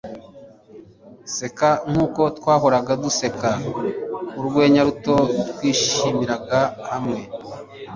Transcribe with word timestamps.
seka 1.35 1.69
nkuko 1.89 2.21
twahoraga 2.37 2.91
duseka 3.03 3.49
urwenya 4.39 4.81
ruto 4.87 5.15
twishimiraga 5.51 6.59
hamwe 6.89 7.19